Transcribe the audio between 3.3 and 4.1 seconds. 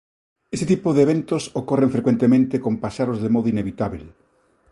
modo inevitábel.